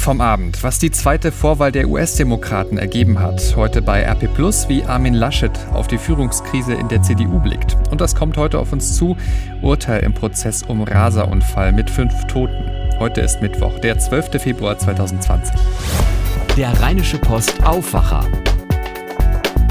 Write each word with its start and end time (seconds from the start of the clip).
vom 0.00 0.20
Abend, 0.22 0.62
was 0.62 0.78
die 0.78 0.90
zweite 0.90 1.30
Vorwahl 1.30 1.72
der 1.72 1.88
US-Demokraten 1.88 2.78
ergeben 2.78 3.18
hat. 3.18 3.54
Heute 3.54 3.82
bei 3.82 4.02
RP 4.02 4.32
Plus, 4.32 4.68
wie 4.68 4.82
Armin 4.82 5.14
Laschet 5.14 5.52
auf 5.72 5.88
die 5.88 5.98
Führungskrise 5.98 6.72
in 6.72 6.88
der 6.88 7.02
CDU 7.02 7.38
blickt. 7.38 7.76
Und 7.90 8.00
das 8.00 8.14
kommt 8.14 8.38
heute 8.38 8.58
auf 8.58 8.72
uns 8.72 8.96
zu. 8.96 9.16
Urteil 9.60 10.02
im 10.02 10.14
Prozess 10.14 10.62
um 10.62 10.82
Raserunfall 10.82 11.72
mit 11.72 11.90
fünf 11.90 12.14
Toten. 12.28 12.70
Heute 12.98 13.20
ist 13.20 13.42
Mittwoch, 13.42 13.78
der 13.80 13.98
12. 13.98 14.42
Februar 14.42 14.78
2020. 14.78 15.54
Der 16.56 16.80
Rheinische 16.80 17.18
Post 17.18 17.62
Aufwacher. 17.64 18.24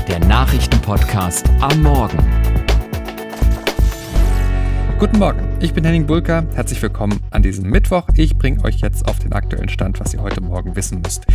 Der 0.07 0.19
Nachrichtenpodcast 0.19 1.49
am 1.59 1.81
Morgen. 1.81 2.19
Guten 4.99 5.17
Morgen. 5.17 5.48
Ich 5.61 5.73
bin 5.73 5.83
Henning 5.83 6.05
Bulka, 6.05 6.45
herzlich 6.55 6.81
willkommen 6.81 7.19
an 7.31 7.43
diesem 7.43 7.69
Mittwoch. 7.69 8.07
Ich 8.15 8.37
bringe 8.37 8.63
euch 8.63 8.79
jetzt 8.79 9.05
auf 9.09 9.19
den 9.19 9.33
aktuellen 9.33 9.67
Stand, 9.67 9.99
was 9.99 10.13
ihr 10.13 10.21
heute 10.21 10.39
Morgen 10.39 10.73
wissen 10.77 11.01
müsst. 11.01 11.25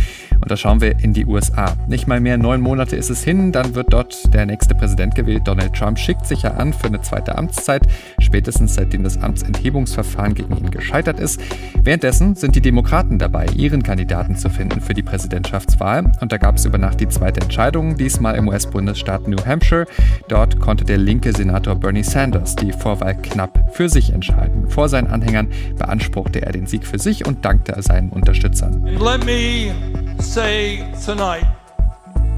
Und 0.41 0.49
da 0.49 0.57
schauen 0.57 0.81
wir 0.81 0.97
in 0.99 1.13
die 1.13 1.27
USA. 1.27 1.77
Nicht 1.87 2.07
mal 2.07 2.19
mehr 2.19 2.39
neun 2.39 2.59
Monate 2.59 2.95
ist 2.95 3.11
es 3.11 3.23
hin, 3.23 3.51
dann 3.51 3.75
wird 3.75 3.93
dort 3.93 4.33
der 4.33 4.47
nächste 4.47 4.73
Präsident 4.73 5.13
gewählt. 5.13 5.43
Donald 5.45 5.75
Trump 5.75 5.99
schickt 5.99 6.25
sich 6.25 6.41
ja 6.41 6.55
an 6.55 6.73
für 6.73 6.87
eine 6.87 7.01
zweite 7.01 7.37
Amtszeit, 7.37 7.83
spätestens 8.17 8.73
seitdem 8.73 9.03
das 9.03 9.21
Amtsenthebungsverfahren 9.21 10.33
gegen 10.33 10.57
ihn 10.57 10.71
gescheitert 10.71 11.19
ist. 11.19 11.39
Währenddessen 11.83 12.33
sind 12.33 12.55
die 12.55 12.61
Demokraten 12.61 13.19
dabei, 13.19 13.45
ihren 13.55 13.83
Kandidaten 13.83 14.35
zu 14.35 14.49
finden 14.49 14.81
für 14.81 14.95
die 14.95 15.03
Präsidentschaftswahl. 15.03 16.11
Und 16.19 16.31
da 16.31 16.37
gab 16.37 16.55
es 16.55 16.65
über 16.65 16.79
Nacht 16.79 16.99
die 16.99 17.09
zweite 17.09 17.41
Entscheidung, 17.41 17.95
diesmal 17.95 18.37
im 18.37 18.47
US-Bundesstaat 18.47 19.27
New 19.27 19.45
Hampshire. 19.45 19.85
Dort 20.29 20.59
konnte 20.59 20.83
der 20.83 20.97
linke 20.97 21.31
Senator 21.31 21.75
Bernie 21.75 22.01
Sanders 22.01 22.55
die 22.55 22.71
Vorwahl 22.71 23.13
knapp 23.21 23.69
für 23.75 23.87
sich 23.87 24.14
entscheiden. 24.15 24.69
Vor 24.69 24.89
seinen 24.89 25.07
Anhängern 25.07 25.49
beanspruchte 25.77 26.41
er 26.41 26.51
den 26.51 26.65
Sieg 26.65 26.87
für 26.87 26.97
sich 26.97 27.27
und 27.27 27.45
dankte 27.45 27.79
seinen 27.81 28.09
Unterstützern. 28.09 28.85
Let 28.85 29.23
me 29.23 29.73
say 30.19 30.83
tonight 31.05 31.45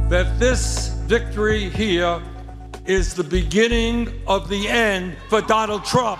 that 0.09 0.27
this 0.39 0.91
victory 1.07 1.71
here 1.73 2.19
is 2.85 3.15
the 3.15 3.23
beginning 3.23 4.09
of 4.25 4.47
the 4.49 4.67
end 4.67 5.13
for 5.29 5.41
Donald 5.41 5.83
Trump. 5.85 6.19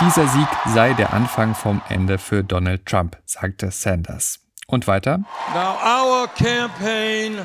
Dieser 0.00 0.28
Sieg 0.28 0.48
sei 0.66 0.94
der 0.94 1.12
Anfang 1.12 1.54
vom 1.54 1.82
Ende 1.88 2.18
für 2.18 2.44
Donald 2.44 2.86
Trump, 2.86 3.16
sagte 3.24 3.70
Sanders. 3.70 4.38
Und 4.68 4.86
weiter? 4.86 5.18
Now 5.52 5.76
our 5.82 6.28
campaign 6.28 7.38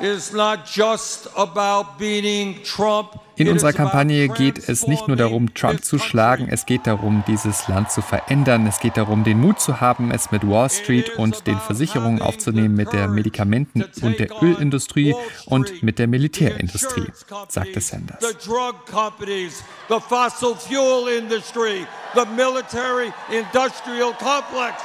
is 0.00 0.32
not 0.32 0.66
just 0.66 1.28
about 1.36 1.98
beating 1.98 2.62
Trump 2.62 3.20
in 3.38 3.48
unserer 3.48 3.72
Kampagne 3.72 4.28
geht 4.28 4.68
es 4.68 4.88
nicht 4.88 5.06
nur 5.06 5.16
darum, 5.16 5.54
Trump 5.54 5.84
zu 5.84 6.00
schlagen, 6.00 6.48
es 6.50 6.66
geht 6.66 6.88
darum, 6.88 7.22
dieses 7.28 7.68
Land 7.68 7.92
zu 7.92 8.02
verändern, 8.02 8.66
es 8.66 8.80
geht 8.80 8.96
darum, 8.96 9.22
den 9.22 9.40
Mut 9.40 9.60
zu 9.60 9.80
haben, 9.80 10.10
es 10.10 10.32
mit 10.32 10.42
Wall 10.46 10.68
Street 10.68 11.16
und 11.18 11.46
den 11.46 11.56
Versicherungen 11.58 12.20
aufzunehmen, 12.20 12.74
mit 12.74 12.92
der 12.92 13.06
Medikamenten- 13.06 13.84
und 14.02 14.18
der 14.18 14.42
Ölindustrie 14.42 15.14
und 15.46 15.84
mit 15.84 16.00
der 16.00 16.08
Militärindustrie, 16.08 17.06
sagte 17.48 17.80
Sanders. 17.80 18.18
The 22.14 22.24
military 22.24 23.12
industrial 23.30 24.14
complex. 24.14 24.82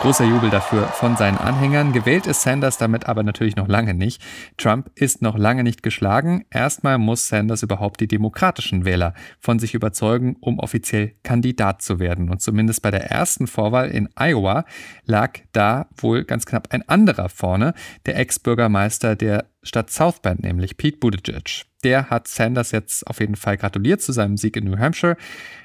Großer 0.00 0.24
Jubel 0.24 0.48
dafür 0.48 0.86
von 0.86 1.16
seinen 1.16 1.38
Anhängern. 1.38 1.92
Gewählt 1.92 2.28
ist 2.28 2.42
Sanders 2.42 2.78
damit 2.78 3.08
aber 3.08 3.24
natürlich 3.24 3.56
noch 3.56 3.66
lange 3.66 3.94
nicht. 3.94 4.22
Trump 4.56 4.92
ist 4.94 5.22
noch 5.22 5.36
lange 5.36 5.64
nicht 5.64 5.82
geschlagen. 5.82 6.44
Erstmal 6.50 6.98
muss 6.98 7.26
Sanders 7.26 7.64
überhaupt 7.64 7.98
die 7.98 8.06
demokratischen 8.06 8.84
Wähler 8.84 9.12
von 9.40 9.58
sich 9.58 9.74
überzeugen, 9.74 10.36
um 10.38 10.60
offiziell 10.60 11.14
Kandidat 11.24 11.82
zu 11.82 11.98
werden. 11.98 12.30
Und 12.30 12.40
zumindest 12.40 12.80
bei 12.80 12.92
der 12.92 13.10
ersten 13.10 13.48
Vorwahl 13.48 13.90
in 13.90 14.08
Iowa 14.14 14.64
lag 15.04 15.40
da 15.50 15.88
wohl 15.96 16.22
ganz 16.22 16.46
knapp 16.46 16.68
ein 16.70 16.88
anderer 16.88 17.28
vorne, 17.28 17.74
der 18.06 18.18
Ex-Bürgermeister 18.18 19.16
der 19.16 19.46
Stadt 19.68 19.90
South 19.90 20.20
Bend, 20.20 20.42
nämlich 20.42 20.76
Pete 20.76 20.98
Buttigieg. 20.98 21.66
Der 21.84 22.10
hat 22.10 22.26
Sanders 22.26 22.72
jetzt 22.72 23.06
auf 23.06 23.20
jeden 23.20 23.36
Fall 23.36 23.56
gratuliert 23.56 24.00
zu 24.00 24.12
seinem 24.12 24.36
Sieg 24.36 24.56
in 24.56 24.64
New 24.64 24.78
Hampshire. 24.78 25.16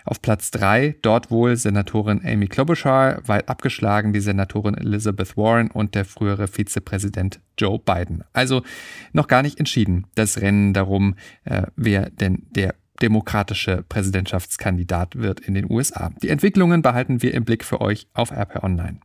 Auf 0.05 0.21
Platz 0.21 0.51
3 0.51 0.95
dort 1.01 1.31
wohl 1.31 1.55
Senatorin 1.55 2.21
Amy 2.23 2.47
Klobuchar, 2.47 3.27
weit 3.27 3.49
abgeschlagen 3.49 4.13
die 4.13 4.19
Senatorin 4.19 4.75
Elizabeth 4.75 5.35
Warren 5.37 5.71
und 5.71 5.95
der 5.95 6.05
frühere 6.05 6.47
Vizepräsident 6.47 7.39
Joe 7.57 7.79
Biden. 7.79 8.23
Also 8.33 8.61
noch 9.11 9.27
gar 9.27 9.41
nicht 9.41 9.57
entschieden, 9.57 10.05
das 10.13 10.39
Rennen 10.39 10.73
darum, 10.73 11.15
äh, 11.45 11.63
wer 11.75 12.11
denn 12.11 12.45
der 12.51 12.75
demokratische 13.01 13.83
Präsidentschaftskandidat 13.89 15.15
wird 15.15 15.39
in 15.39 15.55
den 15.55 15.69
USA. 15.69 16.11
Die 16.21 16.29
Entwicklungen 16.29 16.81
behalten 16.81 17.21
wir 17.21 17.33
im 17.33 17.43
Blick 17.43 17.63
für 17.63 17.81
euch 17.81 18.07
auf 18.13 18.31
RP 18.31 18.63
Online. 18.63 18.99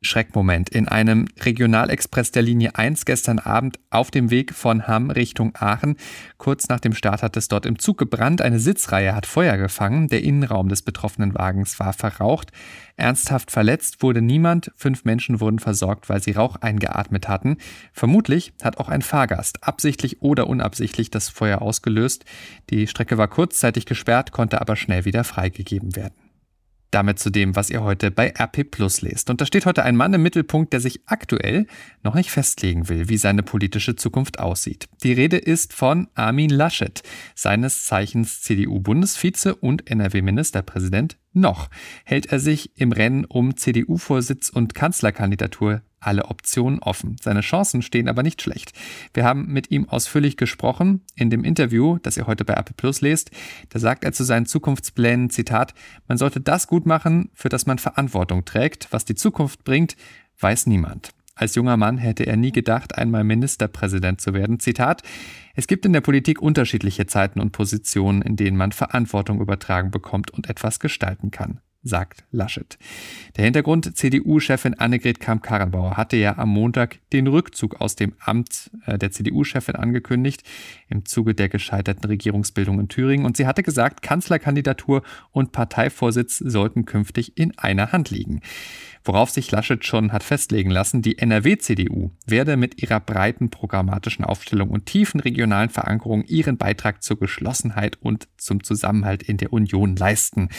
Schreckmoment. 0.00 0.68
In 0.68 0.86
einem 0.86 1.26
Regionalexpress 1.40 2.30
der 2.30 2.42
Linie 2.42 2.76
1 2.76 3.04
gestern 3.04 3.40
Abend 3.40 3.80
auf 3.90 4.10
dem 4.10 4.30
Weg 4.30 4.54
von 4.54 4.86
Hamm 4.86 5.10
Richtung 5.10 5.52
Aachen. 5.54 5.96
Kurz 6.36 6.68
nach 6.68 6.78
dem 6.78 6.94
Start 6.94 7.22
hat 7.22 7.36
es 7.36 7.48
dort 7.48 7.66
im 7.66 7.78
Zug 7.78 7.98
gebrannt. 7.98 8.40
Eine 8.40 8.60
Sitzreihe 8.60 9.14
hat 9.14 9.26
Feuer 9.26 9.56
gefangen. 9.56 10.08
Der 10.08 10.22
Innenraum 10.22 10.68
des 10.68 10.82
betroffenen 10.82 11.34
Wagens 11.34 11.80
war 11.80 11.92
verraucht. 11.92 12.52
Ernsthaft 12.96 13.50
verletzt 13.50 14.02
wurde 14.02 14.22
niemand. 14.22 14.70
Fünf 14.76 15.04
Menschen 15.04 15.40
wurden 15.40 15.58
versorgt, 15.58 16.08
weil 16.08 16.22
sie 16.22 16.32
Rauch 16.32 16.56
eingeatmet 16.56 17.28
hatten. 17.28 17.56
Vermutlich 17.92 18.52
hat 18.62 18.78
auch 18.78 18.88
ein 18.88 19.02
Fahrgast 19.02 19.64
absichtlich 19.64 20.22
oder 20.22 20.46
unabsichtlich 20.46 21.10
das 21.10 21.28
Feuer 21.28 21.60
ausgelöst. 21.60 22.24
Die 22.70 22.86
Strecke 22.86 23.18
war 23.18 23.28
kurzzeitig 23.28 23.84
gesperrt, 23.84 24.30
konnte 24.30 24.60
aber 24.60 24.76
schnell 24.76 25.04
wieder 25.04 25.24
freigegeben 25.24 25.96
werden. 25.96 26.27
Damit 26.90 27.18
zu 27.18 27.30
dem, 27.30 27.54
was 27.54 27.68
ihr 27.68 27.82
heute 27.82 28.10
bei 28.10 28.32
RP 28.38 28.70
Plus 28.70 29.02
lest. 29.02 29.28
Und 29.28 29.40
da 29.40 29.46
steht 29.46 29.66
heute 29.66 29.82
ein 29.82 29.96
Mann 29.96 30.14
im 30.14 30.22
Mittelpunkt, 30.22 30.72
der 30.72 30.80
sich 30.80 31.02
aktuell 31.06 31.66
noch 32.02 32.14
nicht 32.14 32.30
festlegen 32.30 32.88
will, 32.88 33.08
wie 33.08 33.18
seine 33.18 33.42
politische 33.42 33.94
Zukunft 33.94 34.38
aussieht. 34.38 34.86
Die 35.02 35.12
Rede 35.12 35.36
ist 35.36 35.74
von 35.74 36.08
Armin 36.14 36.50
Laschet, 36.50 37.02
seines 37.34 37.84
Zeichens 37.84 38.40
CDU-Bundesvize 38.40 39.54
und 39.54 39.90
NRW-Ministerpräsident 39.90 41.18
noch 41.34 41.68
hält 42.04 42.26
er 42.26 42.40
sich 42.40 42.72
im 42.80 42.90
Rennen 42.90 43.24
um 43.24 43.56
CDU-Vorsitz 43.56 44.48
und 44.48 44.74
Kanzlerkandidatur 44.74 45.82
alle 46.00 46.26
Optionen 46.26 46.78
offen. 46.80 47.16
Seine 47.20 47.40
Chancen 47.40 47.82
stehen 47.82 48.08
aber 48.08 48.22
nicht 48.22 48.42
schlecht. 48.42 48.72
Wir 49.14 49.24
haben 49.24 49.46
mit 49.46 49.70
ihm 49.70 49.88
ausführlich 49.88 50.36
gesprochen. 50.36 51.02
In 51.14 51.30
dem 51.30 51.44
Interview, 51.44 51.98
das 52.02 52.16
ihr 52.16 52.26
heute 52.26 52.44
bei 52.44 52.54
Apple 52.54 52.74
Plus 52.76 53.00
lest, 53.00 53.30
da 53.70 53.78
sagt 53.78 54.04
er 54.04 54.12
zu 54.12 54.24
seinen 54.24 54.46
Zukunftsplänen, 54.46 55.30
Zitat, 55.30 55.74
man 56.06 56.18
sollte 56.18 56.40
das 56.40 56.66
gut 56.66 56.86
machen, 56.86 57.30
für 57.34 57.48
das 57.48 57.66
man 57.66 57.78
Verantwortung 57.78 58.44
trägt. 58.44 58.88
Was 58.90 59.04
die 59.04 59.14
Zukunft 59.14 59.64
bringt, 59.64 59.96
weiß 60.40 60.66
niemand. 60.66 61.10
Als 61.34 61.54
junger 61.54 61.76
Mann 61.76 61.98
hätte 61.98 62.26
er 62.26 62.36
nie 62.36 62.50
gedacht, 62.50 62.98
einmal 62.98 63.22
Ministerpräsident 63.22 64.20
zu 64.20 64.34
werden. 64.34 64.58
Zitat, 64.58 65.02
es 65.54 65.68
gibt 65.68 65.86
in 65.86 65.92
der 65.92 66.00
Politik 66.00 66.42
unterschiedliche 66.42 67.06
Zeiten 67.06 67.40
und 67.40 67.52
Positionen, 67.52 68.22
in 68.22 68.34
denen 68.34 68.56
man 68.56 68.72
Verantwortung 68.72 69.40
übertragen 69.40 69.92
bekommt 69.92 70.32
und 70.32 70.50
etwas 70.50 70.80
gestalten 70.80 71.30
kann 71.30 71.60
sagt 71.88 72.24
Laschet. 72.30 72.78
Der 73.36 73.44
Hintergrund, 73.44 73.96
CDU-Chefin 73.96 74.74
Annegret 74.74 75.20
Kramp-Karrenbauer 75.20 75.96
hatte 75.96 76.16
ja 76.16 76.38
am 76.38 76.50
Montag 76.50 76.98
den 77.12 77.26
Rückzug 77.26 77.80
aus 77.80 77.96
dem 77.96 78.14
Amt 78.20 78.70
äh, 78.86 78.98
der 78.98 79.10
CDU-Chefin 79.10 79.74
angekündigt, 79.74 80.42
im 80.88 81.04
Zuge 81.04 81.34
der 81.34 81.48
gescheiterten 81.48 82.04
Regierungsbildung 82.04 82.78
in 82.80 82.88
Thüringen. 82.88 83.26
Und 83.26 83.36
sie 83.36 83.46
hatte 83.46 83.62
gesagt, 83.62 84.02
Kanzlerkandidatur 84.02 85.02
und 85.32 85.52
Parteivorsitz 85.52 86.38
sollten 86.38 86.84
künftig 86.84 87.36
in 87.36 87.56
einer 87.58 87.92
Hand 87.92 88.10
liegen. 88.10 88.40
Worauf 89.08 89.30
sich 89.30 89.50
Laschet 89.50 89.84
schon 89.86 90.12
hat 90.12 90.22
festlegen 90.22 90.70
lassen, 90.70 91.00
die 91.00 91.16
NRW-CDU 91.16 92.10
werde 92.26 92.58
mit 92.58 92.82
ihrer 92.82 93.00
breiten 93.00 93.48
programmatischen 93.48 94.24
Aufstellung 94.24 94.68
und 94.68 94.84
tiefen 94.84 95.20
regionalen 95.20 95.70
Verankerung 95.70 96.24
ihren 96.24 96.58
Beitrag 96.58 97.02
zur 97.02 97.18
Geschlossenheit 97.18 97.96
und 98.02 98.28
zum 98.36 98.62
Zusammenhalt 98.62 99.22
in 99.22 99.38
der 99.38 99.52
Union 99.52 99.96
leisten. 99.96 100.50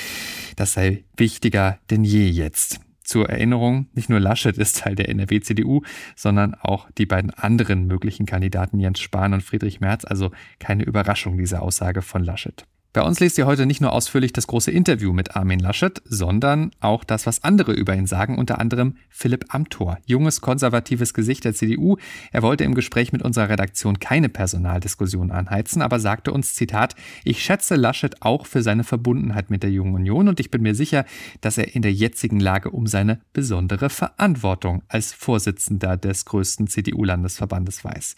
Das 0.56 0.73
sei 0.73 1.03
wichtiger 1.19 1.80
denn 1.90 2.03
je 2.03 2.28
jetzt. 2.28 2.80
Zur 3.04 3.27
Erinnerung, 3.27 3.88
nicht 3.94 4.10
nur 4.10 4.19
Laschet 4.19 4.56
ist 4.57 4.80
Teil 4.80 4.95
der 4.95 5.10
NRW-CDU, 5.10 5.81
sondern 6.16 6.54
auch 6.54 6.92
die 6.92 7.07
beiden 7.07 7.31
anderen 7.31 7.88
möglichen 7.88 8.27
Kandidaten 8.27 8.80
Jens 8.80 9.00
Spahn 9.00 9.33
und 9.33 9.42
Friedrich 9.42 9.80
Merz. 9.80 10.06
Also 10.06 10.31
keine 10.60 10.83
Überraschung, 10.83 11.38
diese 11.38 11.62
Aussage 11.62 12.04
von 12.04 12.24
Laschet. 12.24 12.66
Bei 13.00 13.06
uns 13.06 13.22
lest 13.22 13.38
ihr 13.38 13.46
heute 13.46 13.66
nicht 13.66 13.80
nur 13.80 13.94
ausführlich 13.94 14.34
das 14.34 14.46
große 14.48 14.72
Interview 14.72 15.13
mit 15.13 15.38
Armin 15.38 15.60
Laschet, 15.60 16.01
sondern 16.04 16.72
auch 16.81 17.06
das, 17.06 17.25
was 17.25 17.46
andere 17.46 17.72
über 17.72 17.96
ihn 17.96 18.07
sagen, 18.07 18.38
unter 18.38 18.60
anderem 18.60 18.96
Philipp 19.07 19.46
Amthor, 19.56 20.00
junges 20.06 20.42
konservatives 20.42 21.13
Gesicht 21.13 21.46
der 21.46 21.54
CDU. 21.54 21.96
Er 22.34 22.42
wollte 22.42 22.66
im 22.66 22.75
Gespräch 22.75 23.13
mit 23.13 23.22
unserer 23.22 23.48
Redaktion 23.48 24.00
keine 24.00 24.28
Personaldiskussion 24.28 25.31
anheizen, 25.31 25.81
aber 25.81 26.01
sagte 26.01 26.34
uns, 26.34 26.56
Zitat, 26.56 26.94
ich 27.24 27.42
schätze 27.42 27.78
Laschet 27.78 28.22
auch 28.22 28.46
für 28.46 28.62
seine 28.62 28.84
Verbundenheit 28.84 29.50
mit 29.50 29.63
der 29.63 29.72
Jungen 29.72 29.96
Union 29.96 30.28
und 30.28 30.42
ich 30.42 30.51
bin 30.51 30.62
mir 30.62 30.75
sicher, 30.75 31.06
dass 31.40 31.57
er 31.57 31.74
in 31.74 31.84
der 31.84 31.94
jetzigen 31.94 32.42
Lage 32.42 32.69
um 32.69 32.86
seine 32.86 33.22
besondere 33.31 33.90
Verantwortung 33.90 34.84
als 34.90 35.13
Vorsitzender 35.13 35.96
des 35.96 36.25
größten 36.25 36.68
CDU-Landesverbandes 36.68 37.81
weiß 37.86 38.18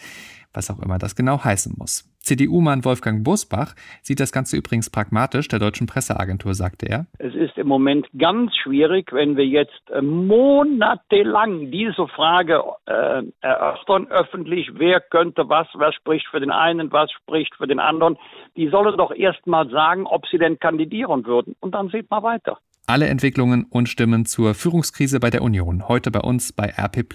was 0.54 0.70
auch 0.70 0.80
immer 0.80 0.98
das 0.98 1.16
genau 1.16 1.44
heißen 1.44 1.76
muss. 1.78 2.11
CDU-Mann 2.22 2.86
Wolfgang 2.86 3.24
Bosbach 3.24 3.76
sieht 4.02 4.20
das 4.20 4.32
Ganze 4.32 4.58
übrigens 4.58 4.90
pragmatisch. 4.90 5.48
Der 5.48 5.60
deutschen 5.60 5.88
Presseagentur 5.88 6.54
sagte 6.54 6.88
er. 6.88 7.08
Es 7.18 7.34
ist 7.34 7.58
im 7.58 7.68
Moment 7.68 8.08
ganz 8.18 8.56
schwierig, 8.56 9.12
wenn 9.12 9.38
wir 9.38 9.46
jetzt 9.46 9.82
äh, 9.90 10.02
monatelang 10.02 11.72
diese 11.72 12.08
Frage 12.08 12.62
äh, 12.86 13.24
erörtern 13.42 14.08
öffentlich, 14.08 14.70
wer 14.76 15.02
könnte 15.02 15.50
was, 15.50 15.68
was 15.74 15.96
spricht 15.96 16.28
für 16.28 16.40
den 16.40 16.52
einen, 16.52 16.92
was 16.92 17.12
spricht 17.12 17.56
für 17.56 17.68
den 17.68 17.80
anderen. 17.80 18.18
Die 18.56 18.70
sollen 18.70 18.98
doch 18.98 19.12
erst 19.12 19.46
mal 19.48 19.70
sagen, 19.70 20.06
ob 20.06 20.28
sie 20.28 20.38
denn 20.38 20.60
kandidieren 20.60 21.26
würden. 21.26 21.56
Und 21.60 21.74
dann 21.74 21.90
sieht 21.90 22.10
man 22.10 22.24
weiter. 22.24 22.58
Alle 22.88 23.08
Entwicklungen 23.08 23.66
und 23.70 23.90
Stimmen 23.90 24.26
zur 24.26 24.54
Führungskrise 24.54 25.20
bei 25.20 25.30
der 25.30 25.42
Union 25.42 25.88
heute 25.88 26.12
bei 26.12 26.20
uns 26.20 26.52
bei 26.52 26.74
RP 26.78 27.06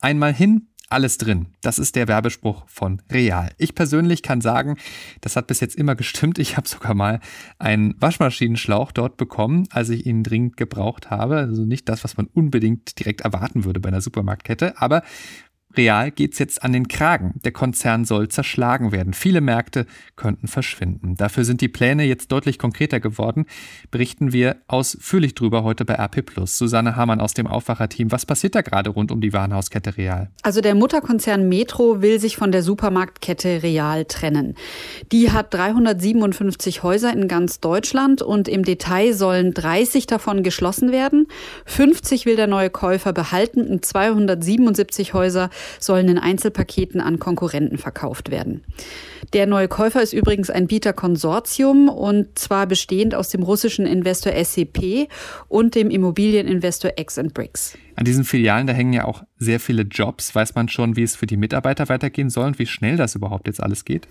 Einmal 0.00 0.32
hin, 0.32 0.68
alles 0.90 1.18
drin. 1.18 1.46
Das 1.62 1.78
ist 1.78 1.96
der 1.96 2.08
Werbespruch 2.08 2.64
von 2.66 3.00
Real. 3.10 3.50
Ich 3.58 3.74
persönlich 3.74 4.22
kann 4.22 4.40
sagen, 4.40 4.76
das 5.20 5.36
hat 5.36 5.46
bis 5.46 5.60
jetzt 5.60 5.76
immer 5.76 5.94
gestimmt. 5.94 6.38
Ich 6.38 6.56
habe 6.56 6.68
sogar 6.68 6.94
mal 6.94 7.20
einen 7.58 7.94
Waschmaschinenschlauch 8.00 8.92
dort 8.92 9.16
bekommen, 9.16 9.68
als 9.70 9.88
ich 9.88 10.04
ihn 10.04 10.22
dringend 10.22 10.56
gebraucht 10.56 11.10
habe. 11.10 11.36
Also 11.36 11.64
nicht 11.64 11.88
das, 11.88 12.04
was 12.04 12.16
man 12.16 12.26
unbedingt 12.26 12.98
direkt 12.98 13.22
erwarten 13.22 13.64
würde 13.64 13.80
bei 13.80 13.88
einer 13.88 14.00
Supermarktkette, 14.00 14.80
aber 14.80 15.02
Real 15.76 16.10
geht's 16.10 16.38
jetzt 16.38 16.62
an 16.64 16.72
den 16.72 16.88
Kragen. 16.88 17.40
Der 17.44 17.52
Konzern 17.52 18.04
soll 18.04 18.28
zerschlagen 18.28 18.90
werden. 18.90 19.12
Viele 19.12 19.40
Märkte 19.40 19.86
könnten 20.16 20.48
verschwinden. 20.48 21.14
Dafür 21.16 21.44
sind 21.44 21.60
die 21.60 21.68
Pläne 21.68 22.04
jetzt 22.04 22.32
deutlich 22.32 22.58
konkreter 22.58 22.98
geworden. 22.98 23.46
Berichten 23.90 24.32
wir 24.32 24.56
ausführlich 24.66 25.34
drüber 25.34 25.62
heute 25.62 25.84
bei 25.84 25.94
RP 25.94 26.24
Susanne 26.44 26.96
Hamann 26.96 27.20
aus 27.20 27.34
dem 27.34 27.46
Aufwacherteam. 27.46 28.10
Was 28.10 28.26
passiert 28.26 28.54
da 28.54 28.62
gerade 28.62 28.90
rund 28.90 29.12
um 29.12 29.20
die 29.20 29.32
Warenhauskette 29.32 29.96
Real? 29.96 30.30
Also 30.42 30.60
der 30.60 30.74
Mutterkonzern 30.74 31.48
Metro 31.48 32.02
will 32.02 32.18
sich 32.18 32.36
von 32.36 32.50
der 32.50 32.62
Supermarktkette 32.62 33.62
Real 33.62 34.04
trennen. 34.06 34.56
Die 35.12 35.30
hat 35.30 35.54
357 35.54 36.82
Häuser 36.82 37.12
in 37.12 37.28
ganz 37.28 37.60
Deutschland 37.60 38.22
und 38.22 38.48
im 38.48 38.64
Detail 38.64 39.12
sollen 39.12 39.54
30 39.54 40.06
davon 40.06 40.42
geschlossen 40.42 40.90
werden. 40.90 41.28
50 41.66 42.26
will 42.26 42.36
der 42.36 42.48
neue 42.48 42.70
Käufer 42.70 43.12
behalten 43.12 43.66
und 43.66 43.84
277 43.84 45.14
Häuser 45.14 45.50
sollen 45.78 46.08
in 46.08 46.18
Einzelpaketen 46.18 47.00
an 47.00 47.18
Konkurrenten 47.18 47.78
verkauft 47.78 48.30
werden. 48.30 48.62
Der 49.32 49.46
neue 49.46 49.68
Käufer 49.68 50.02
ist 50.02 50.12
übrigens 50.12 50.50
ein 50.50 50.66
Bieterkonsortium 50.66 51.88
und 51.88 52.38
zwar 52.38 52.66
bestehend 52.66 53.14
aus 53.14 53.28
dem 53.28 53.42
russischen 53.42 53.86
Investor 53.86 54.32
SCP 54.32 55.08
und 55.48 55.74
dem 55.74 55.90
Immobilieninvestor 55.90 56.92
X 56.96 57.20
Bricks. 57.32 57.76
An 57.96 58.04
diesen 58.04 58.24
Filialen, 58.24 58.66
da 58.66 58.72
hängen 58.72 58.92
ja 58.92 59.04
auch 59.04 59.24
sehr 59.36 59.60
viele 59.60 59.82
Jobs. 59.82 60.34
Weiß 60.34 60.54
man 60.54 60.68
schon, 60.68 60.96
wie 60.96 61.02
es 61.02 61.16
für 61.16 61.26
die 61.26 61.36
Mitarbeiter 61.36 61.88
weitergehen 61.88 62.30
soll 62.30 62.46
und 62.46 62.58
wie 62.58 62.66
schnell 62.66 62.96
das 62.96 63.14
überhaupt 63.14 63.46
jetzt 63.46 63.62
alles 63.62 63.84
geht? 63.84 64.08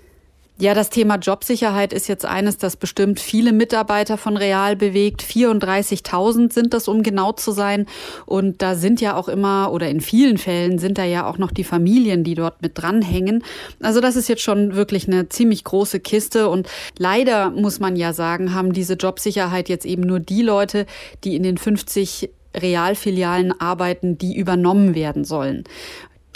Ja, 0.61 0.73
das 0.73 0.89
Thema 0.89 1.15
Jobsicherheit 1.15 1.93
ist 1.93 2.09
jetzt 2.09 2.25
eines, 2.25 2.57
das 2.57 2.75
bestimmt 2.75 3.21
viele 3.21 3.53
Mitarbeiter 3.53 4.17
von 4.17 4.35
Real 4.35 4.75
bewegt. 4.75 5.21
34.000 5.23 6.51
sind 6.51 6.73
das, 6.73 6.89
um 6.89 7.01
genau 7.01 7.31
zu 7.31 7.53
sein. 7.53 7.85
Und 8.25 8.61
da 8.61 8.75
sind 8.75 8.99
ja 8.99 9.15
auch 9.15 9.29
immer, 9.29 9.71
oder 9.71 9.87
in 9.87 10.01
vielen 10.01 10.37
Fällen 10.37 10.77
sind 10.77 10.97
da 10.97 11.05
ja 11.05 11.25
auch 11.25 11.37
noch 11.37 11.51
die 11.51 11.63
Familien, 11.63 12.25
die 12.25 12.35
dort 12.35 12.61
mit 12.61 12.77
dranhängen. 12.77 13.41
Also 13.81 14.01
das 14.01 14.17
ist 14.17 14.27
jetzt 14.27 14.41
schon 14.41 14.75
wirklich 14.75 15.07
eine 15.07 15.29
ziemlich 15.29 15.63
große 15.63 16.01
Kiste. 16.01 16.49
Und 16.49 16.67
leider 16.97 17.51
muss 17.51 17.79
man 17.79 17.95
ja 17.95 18.11
sagen, 18.11 18.53
haben 18.53 18.73
diese 18.73 18.95
Jobsicherheit 18.95 19.69
jetzt 19.69 19.85
eben 19.85 20.01
nur 20.01 20.19
die 20.19 20.41
Leute, 20.41 20.87
die 21.23 21.37
in 21.37 21.43
den 21.43 21.57
50 21.57 22.31
Realfilialen 22.53 23.59
arbeiten, 23.61 24.17
die 24.17 24.35
übernommen 24.35 24.95
werden 24.95 25.23
sollen. 25.23 25.63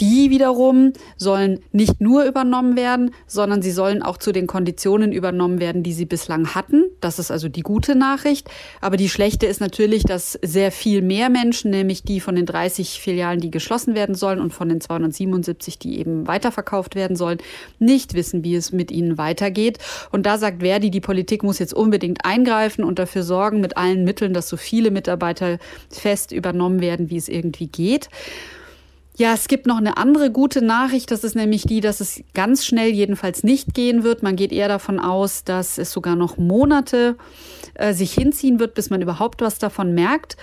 Die 0.03 0.29
wiederum 0.29 0.91
sollen 1.15 1.61
nicht 1.71 2.01
nur 2.01 2.25
übernommen 2.25 2.75
werden, 2.75 3.11
sondern 3.25 3.61
sie 3.61 3.71
sollen 3.71 4.03
auch 4.03 4.17
zu 4.17 4.33
den 4.33 4.47
Konditionen 4.47 5.13
übernommen 5.13 5.61
werden, 5.61 5.81
die 5.81 5.93
sie 5.93 6.03
bislang 6.03 6.55
hatten. 6.55 6.83
Das 6.99 7.19
ist 7.19 7.31
also 7.31 7.47
die 7.47 7.61
gute 7.61 7.95
Nachricht. 7.95 8.49
Aber 8.81 8.97
die 8.97 9.07
schlechte 9.07 9.45
ist 9.45 9.61
natürlich, 9.61 10.03
dass 10.03 10.37
sehr 10.41 10.73
viel 10.73 11.01
mehr 11.01 11.29
Menschen, 11.29 11.71
nämlich 11.71 12.03
die 12.03 12.19
von 12.19 12.35
den 12.35 12.45
30 12.45 12.99
Filialen, 12.99 13.39
die 13.39 13.49
geschlossen 13.49 13.95
werden 13.95 14.13
sollen 14.13 14.41
und 14.41 14.53
von 14.53 14.67
den 14.67 14.81
277, 14.81 15.79
die 15.79 15.99
eben 15.99 16.27
weiterverkauft 16.27 16.95
werden 16.95 17.15
sollen, 17.15 17.37
nicht 17.79 18.13
wissen, 18.13 18.43
wie 18.43 18.55
es 18.55 18.73
mit 18.73 18.91
ihnen 18.91 19.17
weitergeht. 19.17 19.77
Und 20.11 20.25
da 20.25 20.37
sagt 20.37 20.63
Verdi, 20.63 20.91
die 20.91 20.99
Politik 20.99 21.43
muss 21.43 21.59
jetzt 21.59 21.73
unbedingt 21.73 22.25
eingreifen 22.25 22.83
und 22.83 22.99
dafür 22.99 23.23
sorgen 23.23 23.61
mit 23.61 23.77
allen 23.77 24.03
Mitteln, 24.03 24.33
dass 24.33 24.49
so 24.49 24.57
viele 24.57 24.91
Mitarbeiter 24.91 25.59
fest 25.89 26.33
übernommen 26.33 26.81
werden, 26.81 27.09
wie 27.09 27.17
es 27.17 27.29
irgendwie 27.29 27.67
geht. 27.67 28.09
Ja, 29.15 29.33
es 29.33 29.47
gibt 29.47 29.67
noch 29.67 29.77
eine 29.77 29.97
andere 29.97 30.31
gute 30.31 30.63
Nachricht. 30.63 31.11
Das 31.11 31.23
ist 31.23 31.35
nämlich 31.35 31.63
die, 31.63 31.81
dass 31.81 31.99
es 31.99 32.23
ganz 32.33 32.65
schnell 32.65 32.89
jedenfalls 32.89 33.43
nicht 33.43 33.75
gehen 33.75 34.03
wird. 34.03 34.23
Man 34.23 34.35
geht 34.35 34.51
eher 34.51 34.67
davon 34.67 34.99
aus, 34.99 35.43
dass 35.43 35.77
es 35.77 35.91
sogar 35.91 36.15
noch 36.15 36.37
Monate 36.37 37.15
äh, 37.75 37.93
sich 37.93 38.13
hinziehen 38.13 38.59
wird, 38.59 38.73
bis 38.73 38.89
man 38.89 39.03
überhaupt 39.03 39.41
was 39.41 39.59
davon 39.59 39.93
merkt. 39.93 40.35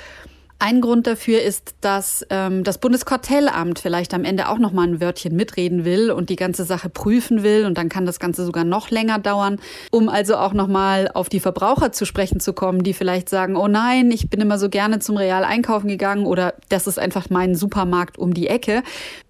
Ein 0.62 0.82
Grund 0.82 1.06
dafür 1.06 1.40
ist, 1.40 1.74
dass 1.80 2.26
ähm, 2.28 2.64
das 2.64 2.76
Bundeskartellamt 2.76 3.78
vielleicht 3.78 4.12
am 4.12 4.24
Ende 4.24 4.46
auch 4.50 4.58
noch 4.58 4.72
mal 4.72 4.86
ein 4.86 5.00
Wörtchen 5.00 5.34
mitreden 5.34 5.86
will 5.86 6.10
und 6.10 6.28
die 6.28 6.36
ganze 6.36 6.64
Sache 6.64 6.90
prüfen 6.90 7.42
will 7.42 7.64
und 7.64 7.78
dann 7.78 7.88
kann 7.88 8.04
das 8.04 8.20
Ganze 8.20 8.44
sogar 8.44 8.64
noch 8.64 8.90
länger 8.90 9.18
dauern, 9.18 9.58
um 9.90 10.10
also 10.10 10.36
auch 10.36 10.52
noch 10.52 10.68
mal 10.68 11.10
auf 11.14 11.30
die 11.30 11.40
Verbraucher 11.40 11.92
zu 11.92 12.04
sprechen 12.04 12.40
zu 12.40 12.52
kommen, 12.52 12.82
die 12.82 12.92
vielleicht 12.92 13.30
sagen, 13.30 13.56
oh 13.56 13.68
nein, 13.68 14.10
ich 14.10 14.28
bin 14.28 14.38
immer 14.42 14.58
so 14.58 14.68
gerne 14.68 14.98
zum 14.98 15.16
Real 15.16 15.44
einkaufen 15.44 15.88
gegangen 15.88 16.26
oder 16.26 16.52
das 16.68 16.86
ist 16.86 16.98
einfach 16.98 17.30
mein 17.30 17.54
Supermarkt 17.54 18.18
um 18.18 18.34
die 18.34 18.48
Ecke. 18.48 18.82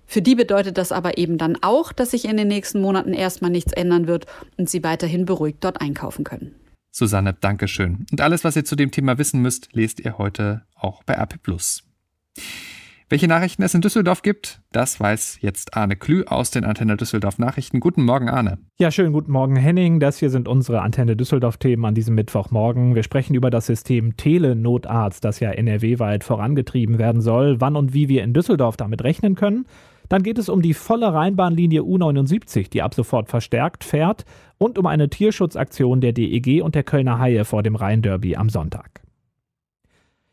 Für 0.07 0.23
die 0.23 0.35
bedeutet 0.35 0.79
das 0.79 0.91
aber 0.91 1.17
eben 1.17 1.39
dann 1.39 1.57
auch, 1.63 1.93
dass 1.93 2.11
sich 2.11 2.25
in 2.25 2.39
den 2.39 2.49
nächsten 2.49 2.81
Monaten 2.81 3.13
erstmal 3.13 3.53
nichts 3.53 3.73
ändern 3.73 4.09
wird 4.09 4.27
und 4.57 4.69
sie 4.69 4.83
weiterhin 4.83 5.27
beruhigt 5.27 5.59
dort 5.61 5.81
einkaufen 5.81 6.25
können. 6.25 6.57
Susanne, 6.91 7.35
Dankeschön. 7.35 8.07
Und 8.11 8.21
alles, 8.21 8.45
was 8.45 8.57
ihr 8.57 8.65
zu 8.65 8.77
dem 8.77 8.91
Thema 8.91 9.19
wissen 9.19 9.41
müsst, 9.41 9.69
lest 9.73 10.01
ihr 10.01 10.19
heute 10.19 10.63
auch 10.75 11.05
bei 11.05 11.15
RP 11.15 11.37
Welche 13.09 13.29
Nachrichten 13.29 13.63
es 13.63 13.75
in 13.75 13.81
Düsseldorf 13.81 14.23
gibt, 14.23 14.61
das 14.73 14.99
weiß 14.99 15.39
jetzt 15.41 15.77
Arne 15.77 15.95
Klü 15.97 16.25
aus 16.25 16.51
den 16.51 16.65
Antenne 16.65 16.97
Düsseldorf 16.97 17.39
Nachrichten. 17.39 17.79
Guten 17.79 18.05
Morgen, 18.05 18.29
Arne. 18.29 18.59
Ja, 18.79 18.91
schönen 18.91 19.13
guten 19.13 19.31
Morgen, 19.31 19.57
Henning. 19.57 20.01
Das 20.01 20.19
hier 20.19 20.31
sind 20.31 20.49
unsere 20.49 20.83
Antenne 20.83 21.17
Düsseldorf-Themen 21.17 21.85
an 21.85 21.95
diesem 21.95 22.17
Mittwochmorgen. 22.17 22.97
Wir 22.97 23.05
sprechen 23.05 23.35
über 23.35 23.51
das 23.51 23.67
System 23.67 24.17
Telenotarzt, 24.17 25.25
das 25.25 25.39
ja 25.39 25.51
NRW-weit 25.53 26.25
vorangetrieben 26.25 26.99
werden 26.99 27.21
soll, 27.21 27.61
wann 27.61 27.77
und 27.77 27.95
wie 27.95 28.09
wir 28.09 28.25
in 28.25 28.35
Düsseldorf 28.35 28.77
damit 28.77 29.05
rechnen 29.05 29.37
können. 29.37 29.67
Dann 30.11 30.25
geht 30.25 30.39
es 30.39 30.49
um 30.49 30.61
die 30.61 30.75
volle 30.75 31.15
Rheinbahnlinie 31.15 31.83
U79, 31.83 32.69
die 32.69 32.83
ab 32.83 32.95
sofort 32.95 33.29
verstärkt 33.29 33.85
fährt, 33.85 34.25
und 34.61 34.79
um 34.79 34.87
eine 34.87 35.09
Tierschutzaktion 35.09 36.01
der 36.01 36.13
DEG 36.13 36.63
und 36.63 36.75
der 36.75 36.85
Kölner 36.85 37.19
Haie 37.19 37.45
vor 37.45 37.63
dem 37.63 37.77
Rheinderby 37.77 38.37
am 38.37 38.51
Sonntag. 38.51 39.01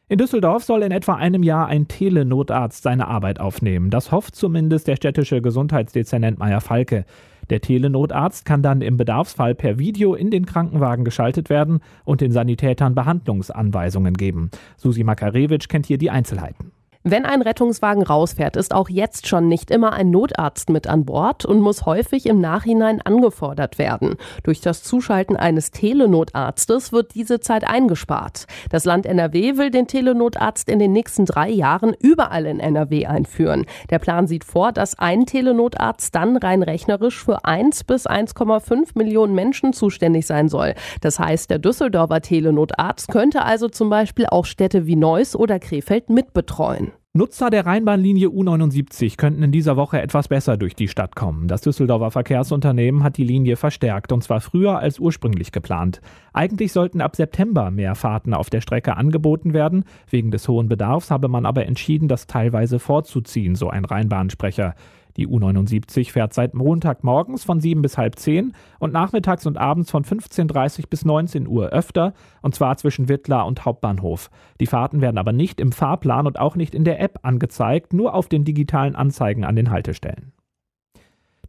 In 0.09 0.18
Düsseldorf 0.18 0.63
soll 0.63 0.83
in 0.83 0.91
etwa 0.91 1.15
einem 1.15 1.44
Jahr 1.44 1.68
ein 1.68 1.88
Telenotarzt 1.88 2.83
seine 2.83 3.07
Arbeit 3.07 3.40
aufnehmen. 3.40 3.90
Das 3.90 4.11
hofft 4.11 4.35
zumindest 4.35 4.87
der 4.87 4.95
städtische 4.95 5.42
Gesundheitsdezernent 5.42 6.40
Meyer 6.40 6.61
Falke. 6.61 7.06
Der 7.49 7.61
Telenotarzt 7.61 8.45
kann 8.45 8.61
dann 8.61 8.81
im 8.81 8.97
Bedarfsfall 8.97 9.56
per 9.56 9.80
Video 9.80 10.13
in 10.13 10.30
den 10.30 10.45
Krankenwagen 10.45 11.06
geschaltet 11.06 11.49
werden 11.49 11.80
und 12.04 12.21
den 12.21 12.31
Sanitätern 12.31 12.95
Behandlungsanweisungen 12.95 14.13
geben. 14.13 14.49
Susi 14.75 15.04
Makarewitsch 15.04 15.69
kennt 15.69 15.85
hier 15.85 15.97
die 15.97 16.09
Einzelheiten. 16.09 16.71
Wenn 17.09 17.26
ein 17.26 17.42
Rettungswagen 17.42 18.04
rausfährt, 18.04 18.57
ist 18.57 18.73
auch 18.73 18.90
jetzt 18.90 19.28
schon 19.28 19.47
nicht 19.47 19.71
immer 19.71 19.94
ein 19.94 20.11
Notarzt 20.11 20.69
mit 20.69 20.87
an 20.87 21.06
Bord 21.06 21.45
und 21.45 21.61
muss 21.61 21.85
häufig 21.85 22.26
im 22.26 22.42
Nachhinein 22.42 23.02
angefordert 23.02 23.78
werden. 23.78 24.18
Durch 24.44 24.59
das 24.59 24.83
Zuschalten 24.83 25.37
eines 25.37 25.71
Telenotarztes 25.71 26.92
wird 26.92 27.16
diese 27.16 27.40
Zeit 27.40 27.66
eingespart. 27.66 28.45
Das 28.71 28.83
Land 28.83 29.06
NRW 29.06 29.56
will 29.56 29.71
den 29.71 29.87
Telenotarzt 29.87 30.68
in 30.68 30.80
den 30.80 30.92
nächsten 30.92 31.23
drei 31.23 31.49
Jahren 31.49 31.94
überall 31.97 32.45
in 32.45 32.59
NRW 32.59 33.06
einführen. 33.06 33.66
Der 33.90 33.99
Plan 33.99 34.28
sieht 34.28 34.44
vor, 34.44 34.73
dass 34.73 34.99
ein 34.99 35.26
Telenotarzt 35.26 36.14
dann 36.14 36.35
rein 36.35 36.61
rechnerisch 36.61 37.23
für 37.23 37.45
1 37.45 37.85
bis 37.85 38.06
1,5 38.06 38.97
Millionen 38.97 39.33
Menschen 39.33 39.71
zuständig 39.71 40.28
sein 40.28 40.49
soll. 40.49 40.73
Das 40.99 41.19
heißt, 41.19 41.49
der 41.49 41.59
Düsseldorfer 41.59 42.19
Telenotarzt 42.19 43.07
könnte 43.07 43.45
also 43.45 43.69
zum 43.69 43.90
Beispiel 43.90 44.26
auch 44.26 44.44
Städte 44.44 44.87
wie 44.87 44.97
Neuss 44.97 45.37
oder 45.37 45.57
Krefeld 45.57 46.09
mitbetreuen. 46.09 46.92
Nutzer 47.18 47.50
der 47.50 47.66
Rheinbahnlinie 47.66 48.28
U79 48.28 49.18
könnten 49.18 49.42
in 49.42 49.52
dieser 49.52 49.76
Woche 49.76 50.00
etwas 50.00 50.28
besser 50.28 50.56
durch 50.56 50.76
die 50.76 50.88
Stadt 50.88 51.16
kommen. 51.16 51.47
Das 51.47 51.62
Düsseldorfer 51.62 52.12
Verkehrsunternehmen 52.12 53.04
hat 53.04 53.18
die 53.18 53.24
Linie 53.24 53.56
verstärkt 53.56 54.12
und 54.12 54.24
zwar 54.24 54.40
früher 54.40 54.78
als 54.78 55.00
ursprünglich 55.00 55.52
geplant. 55.52 56.00
Eigentlich 56.31 56.74
sollten 56.74 57.02
ab 57.02 57.16
September 57.16 57.71
mehr 57.71 57.95
Fahrten 57.95 58.36
auf 58.36 58.52
der 58.52 58.62
Strecke 58.62 58.97
angeboten 58.97 59.56
werden. 59.56 59.86
Wegen 60.12 60.30
des 60.30 60.47
hohen 60.47 60.69
Bedarfs 60.69 61.09
habe 61.09 61.28
man 61.28 61.47
aber 61.47 61.66
entschieden, 61.66 62.07
das 62.07 62.28
teilweise 62.28 62.78
vorzuziehen, 62.78 63.56
so 63.56 63.68
ein 63.68 63.86
Rheinbahnsprecher. 63.86 64.76
Die 65.18 65.28
U79 65.28 66.12
fährt 66.12 66.33
seit 66.33 66.54
Montagmorgens 66.54 67.44
von 67.44 67.59
7 67.59 67.81
bis 67.81 67.97
halb 67.97 68.18
10 68.18 68.54
und 68.80 68.94
nachmittags 68.94 69.45
und 69.45 69.57
abends 69.57 69.92
von 69.92 70.04
15.30 70.04 70.88
bis 70.90 71.06
19 71.06 71.47
Uhr 71.47 71.69
öfter, 71.69 72.14
und 72.42 72.56
zwar 72.56 72.78
zwischen 72.78 73.09
Wittlar 73.09 73.47
und 73.47 73.66
Hauptbahnhof. 73.66 74.30
Die 74.59 74.68
Fahrten 74.68 75.02
werden 75.02 75.18
aber 75.18 75.33
nicht 75.33 75.59
im 75.59 75.71
Fahrplan 75.71 76.28
und 76.28 76.40
auch 76.40 76.56
nicht 76.56 76.76
in 76.76 76.83
der 76.83 77.02
App 77.02 77.19
angezeigt, 77.24 77.94
nur 77.94 78.14
auf 78.14 78.30
den 78.30 78.45
digitalen 78.45 78.95
Anzeigen 78.95 79.44
an 79.44 79.56
den 79.56 79.71
Haltestellen. 79.71 80.33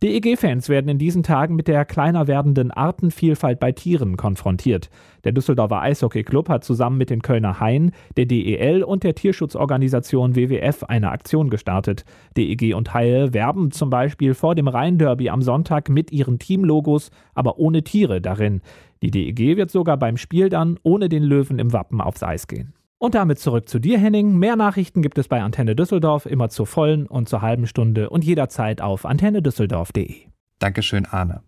DEG-Fans 0.00 0.68
werden 0.68 0.88
in 0.88 0.98
diesen 0.98 1.24
Tagen 1.24 1.56
mit 1.56 1.66
der 1.66 1.84
kleiner 1.84 2.28
werdenden 2.28 2.70
Artenvielfalt 2.70 3.58
bei 3.58 3.72
Tieren 3.72 4.16
konfrontiert. 4.16 4.90
Der 5.24 5.32
Düsseldorfer 5.32 5.80
Eishockey-Club 5.80 6.48
hat 6.48 6.62
zusammen 6.62 6.98
mit 6.98 7.10
den 7.10 7.20
Kölner 7.20 7.58
Hain, 7.58 7.90
der 8.16 8.26
DEL 8.26 8.84
und 8.84 9.02
der 9.02 9.16
Tierschutzorganisation 9.16 10.36
WWF 10.36 10.84
eine 10.84 11.10
Aktion 11.10 11.50
gestartet. 11.50 12.04
DEG 12.36 12.76
und 12.76 12.94
Haie 12.94 13.34
werben 13.34 13.72
zum 13.72 13.90
Beispiel 13.90 14.34
vor 14.34 14.54
dem 14.54 14.68
Rhein-Derby 14.68 15.30
am 15.30 15.42
Sonntag 15.42 15.88
mit 15.88 16.12
ihren 16.12 16.38
Teamlogos, 16.38 17.10
aber 17.34 17.58
ohne 17.58 17.82
Tiere 17.82 18.20
darin. 18.20 18.60
Die 19.02 19.10
DEG 19.10 19.56
wird 19.56 19.72
sogar 19.72 19.96
beim 19.96 20.16
Spiel 20.16 20.48
dann 20.48 20.78
ohne 20.84 21.08
den 21.08 21.24
Löwen 21.24 21.58
im 21.58 21.72
Wappen 21.72 22.00
aufs 22.00 22.22
Eis 22.22 22.46
gehen. 22.46 22.72
Und 22.98 23.14
damit 23.14 23.38
zurück 23.38 23.68
zu 23.68 23.78
dir, 23.78 23.98
Henning. 23.98 24.36
Mehr 24.36 24.56
Nachrichten 24.56 25.02
gibt 25.02 25.18
es 25.18 25.28
bei 25.28 25.40
Antenne 25.40 25.76
Düsseldorf 25.76 26.26
immer 26.26 26.48
zur 26.48 26.66
vollen 26.66 27.06
und 27.06 27.28
zur 27.28 27.42
halben 27.42 27.66
Stunde 27.66 28.10
und 28.10 28.24
jederzeit 28.24 28.80
auf 28.80 29.06
antennedüsseldorf.de. 29.06 30.26
Dankeschön, 30.58 31.06
Arne. 31.06 31.42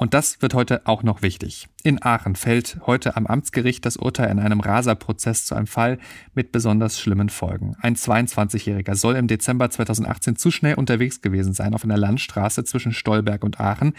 Und 0.00 0.14
das 0.14 0.40
wird 0.40 0.54
heute 0.54 0.86
auch 0.86 1.02
noch 1.02 1.20
wichtig. 1.20 1.68
In 1.82 2.02
Aachen 2.02 2.34
fällt 2.34 2.78
heute 2.86 3.16
am 3.18 3.26
Amtsgericht 3.26 3.84
das 3.84 3.98
Urteil 3.98 4.30
in 4.30 4.38
einem 4.38 4.60
Raserprozess 4.60 5.44
zu 5.44 5.54
einem 5.54 5.66
Fall 5.66 5.98
mit 6.34 6.52
besonders 6.52 6.98
schlimmen 6.98 7.28
Folgen. 7.28 7.76
Ein 7.80 7.96
22-Jähriger 7.96 8.94
soll 8.94 9.16
im 9.16 9.26
Dezember 9.26 9.68
2018 9.68 10.36
zu 10.36 10.50
schnell 10.50 10.74
unterwegs 10.76 11.20
gewesen 11.20 11.52
sein 11.52 11.74
auf 11.74 11.84
einer 11.84 11.98
Landstraße 11.98 12.64
zwischen 12.64 12.92
Stolberg 12.92 13.44
und 13.44 13.60
Aachen. 13.60 13.92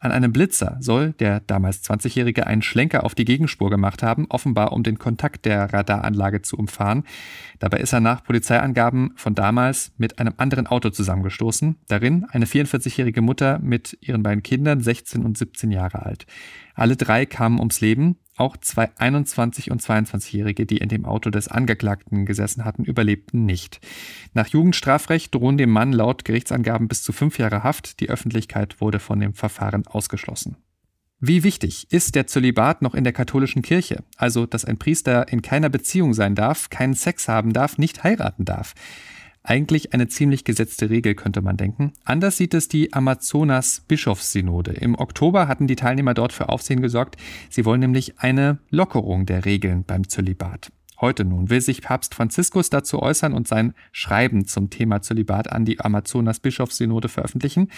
An 0.00 0.10
einem 0.10 0.32
Blitzer 0.32 0.76
soll 0.80 1.12
der 1.12 1.40
damals 1.40 1.84
20-Jährige 1.84 2.48
einen 2.48 2.62
Schlenker 2.62 3.04
auf 3.04 3.14
die 3.14 3.24
Gegenspur 3.24 3.70
gemacht 3.70 4.02
haben, 4.02 4.26
offenbar 4.30 4.72
um 4.72 4.82
den 4.82 4.98
Kontakt 4.98 5.44
der 5.44 5.72
Radaranlage 5.72 6.42
zu 6.42 6.56
umfahren. 6.56 7.04
Dabei 7.60 7.78
ist 7.78 7.92
er 7.92 8.00
nach 8.00 8.24
Polizeiangaben 8.24 9.12
von 9.14 9.36
damals 9.36 9.92
mit 9.98 10.18
einem 10.18 10.34
anderen 10.36 10.66
Auto 10.66 10.90
zusammengestoßen. 10.90 11.76
Darin 11.86 12.26
eine 12.30 12.46
44-jährige 12.46 13.22
Mutter 13.22 13.60
mit 13.60 13.96
ihren 14.00 14.24
beiden 14.24 14.42
Kindern, 14.42 14.80
16 14.80 15.24
und 15.24 15.38
17 15.38 15.43
Jahre 15.70 16.04
alt. 16.04 16.26
Alle 16.74 16.96
drei 16.96 17.26
kamen 17.26 17.58
ums 17.58 17.80
Leben. 17.80 18.16
Auch 18.36 18.56
zwei 18.56 18.90
21- 18.98 19.70
und 19.70 19.80
22-Jährige, 19.80 20.66
die 20.66 20.78
in 20.78 20.88
dem 20.88 21.04
Auto 21.04 21.30
des 21.30 21.46
Angeklagten 21.46 22.26
gesessen 22.26 22.64
hatten, 22.64 22.84
überlebten 22.84 23.44
nicht. 23.44 23.80
Nach 24.32 24.48
Jugendstrafrecht 24.48 25.32
drohen 25.34 25.56
dem 25.56 25.70
Mann 25.70 25.92
laut 25.92 26.24
Gerichtsangaben 26.24 26.88
bis 26.88 27.04
zu 27.04 27.12
fünf 27.12 27.38
Jahre 27.38 27.62
Haft. 27.62 28.00
Die 28.00 28.10
Öffentlichkeit 28.10 28.80
wurde 28.80 28.98
von 28.98 29.20
dem 29.20 29.34
Verfahren 29.34 29.86
ausgeschlossen. 29.86 30.56
Wie 31.20 31.44
wichtig 31.44 31.86
ist 31.90 32.16
der 32.16 32.26
Zölibat 32.26 32.82
noch 32.82 32.94
in 32.94 33.04
der 33.04 33.12
katholischen 33.12 33.62
Kirche? 33.62 34.02
Also, 34.16 34.46
dass 34.46 34.64
ein 34.64 34.78
Priester 34.78 35.28
in 35.32 35.40
keiner 35.40 35.70
Beziehung 35.70 36.12
sein 36.12 36.34
darf, 36.34 36.70
keinen 36.70 36.94
Sex 36.94 37.28
haben 37.28 37.52
darf, 37.52 37.78
nicht 37.78 38.02
heiraten 38.04 38.44
darf. 38.44 38.74
Eigentlich 39.46 39.92
eine 39.92 40.08
ziemlich 40.08 40.44
gesetzte 40.44 40.88
Regel, 40.88 41.14
könnte 41.14 41.42
man 41.42 41.58
denken. 41.58 41.92
Anders 42.02 42.38
sieht 42.38 42.54
es 42.54 42.66
die 42.66 42.94
Amazonas-Bischofssynode. 42.94 44.72
Im 44.72 44.98
Oktober 44.98 45.48
hatten 45.48 45.66
die 45.66 45.76
Teilnehmer 45.76 46.14
dort 46.14 46.32
für 46.32 46.48
Aufsehen 46.48 46.80
gesorgt. 46.80 47.16
Sie 47.50 47.66
wollen 47.66 47.80
nämlich 47.80 48.18
eine 48.18 48.58
Lockerung 48.70 49.26
der 49.26 49.44
Regeln 49.44 49.84
beim 49.84 50.08
Zölibat. 50.08 50.72
Heute 50.98 51.26
nun 51.26 51.50
will 51.50 51.60
sich 51.60 51.82
Papst 51.82 52.14
Franziskus 52.14 52.70
dazu 52.70 53.02
äußern 53.02 53.34
und 53.34 53.46
sein 53.46 53.74
Schreiben 53.92 54.46
zum 54.46 54.70
Thema 54.70 55.02
Zölibat 55.02 55.52
an 55.52 55.66
die 55.66 55.78
Amazonas-Bischofssynode 55.78 57.10
veröffentlichen. 57.10 57.70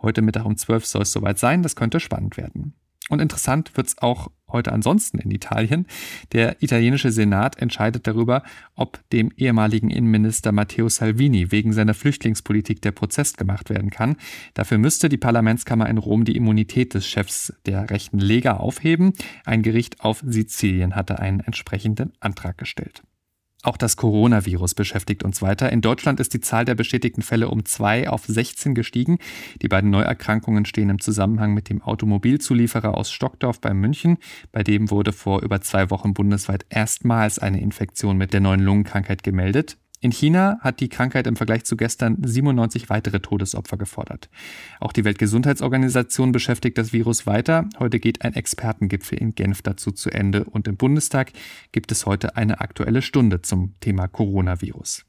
Heute 0.00 0.22
Mittag 0.22 0.44
um 0.44 0.56
12 0.56 0.86
soll 0.86 1.02
es 1.02 1.12
soweit 1.12 1.38
sein. 1.38 1.62
Das 1.62 1.76
könnte 1.76 2.00
spannend 2.00 2.36
werden. 2.36 2.74
Und 3.08 3.20
interessant 3.20 3.76
wird 3.76 3.88
es 3.88 3.98
auch 3.98 4.30
heute 4.48 4.72
ansonsten 4.72 5.18
in 5.18 5.30
Italien. 5.30 5.86
Der 6.32 6.62
italienische 6.62 7.10
Senat 7.10 7.58
entscheidet 7.58 8.06
darüber, 8.06 8.42
ob 8.74 9.00
dem 9.10 9.32
ehemaligen 9.36 9.90
Innenminister 9.90 10.52
Matteo 10.52 10.88
Salvini 10.88 11.50
wegen 11.50 11.72
seiner 11.72 11.94
Flüchtlingspolitik 11.94 12.82
der 12.82 12.92
Prozess 12.92 13.34
gemacht 13.34 13.70
werden 13.70 13.90
kann. 13.90 14.16
Dafür 14.54 14.78
müsste 14.78 15.08
die 15.08 15.18
Parlamentskammer 15.18 15.88
in 15.88 15.98
Rom 15.98 16.24
die 16.24 16.36
Immunität 16.36 16.94
des 16.94 17.06
Chefs 17.06 17.52
der 17.66 17.90
rechten 17.90 18.18
Lega 18.18 18.58
aufheben. 18.58 19.14
Ein 19.44 19.62
Gericht 19.62 20.00
auf 20.02 20.22
Sizilien 20.24 20.94
hatte 20.94 21.18
einen 21.18 21.40
entsprechenden 21.40 22.12
Antrag 22.20 22.58
gestellt. 22.58 23.02
Auch 23.64 23.76
das 23.76 23.96
Coronavirus 23.96 24.74
beschäftigt 24.74 25.22
uns 25.22 25.40
weiter. 25.40 25.70
In 25.70 25.82
Deutschland 25.82 26.18
ist 26.18 26.34
die 26.34 26.40
Zahl 26.40 26.64
der 26.64 26.74
bestätigten 26.74 27.22
Fälle 27.22 27.48
um 27.48 27.64
zwei 27.64 28.10
auf 28.10 28.24
16 28.26 28.74
gestiegen. 28.74 29.18
Die 29.62 29.68
beiden 29.68 29.90
Neuerkrankungen 29.90 30.64
stehen 30.64 30.90
im 30.90 31.00
Zusammenhang 31.00 31.54
mit 31.54 31.68
dem 31.68 31.80
Automobilzulieferer 31.80 32.96
aus 32.96 33.12
Stockdorf 33.12 33.60
bei 33.60 33.72
München. 33.72 34.18
Bei 34.50 34.64
dem 34.64 34.90
wurde 34.90 35.12
vor 35.12 35.42
über 35.42 35.60
zwei 35.60 35.90
Wochen 35.90 36.12
bundesweit 36.12 36.66
erstmals 36.70 37.38
eine 37.38 37.60
Infektion 37.60 38.18
mit 38.18 38.32
der 38.32 38.40
neuen 38.40 38.60
Lungenkrankheit 38.60 39.22
gemeldet. 39.22 39.76
In 40.02 40.10
China 40.10 40.58
hat 40.60 40.80
die 40.80 40.88
Krankheit 40.88 41.28
im 41.28 41.36
Vergleich 41.36 41.62
zu 41.62 41.76
gestern 41.76 42.16
97 42.20 42.90
weitere 42.90 43.20
Todesopfer 43.20 43.76
gefordert. 43.76 44.30
Auch 44.80 44.92
die 44.92 45.04
Weltgesundheitsorganisation 45.04 46.32
beschäftigt 46.32 46.76
das 46.76 46.92
Virus 46.92 47.24
weiter. 47.24 47.68
Heute 47.78 48.00
geht 48.00 48.22
ein 48.22 48.34
Expertengipfel 48.34 49.16
in 49.18 49.36
Genf 49.36 49.62
dazu 49.62 49.92
zu 49.92 50.10
Ende 50.10 50.42
und 50.42 50.66
im 50.66 50.76
Bundestag 50.76 51.30
gibt 51.70 51.92
es 51.92 52.04
heute 52.04 52.36
eine 52.36 52.60
aktuelle 52.60 53.00
Stunde 53.00 53.42
zum 53.42 53.74
Thema 53.78 54.08
Coronavirus. 54.08 55.04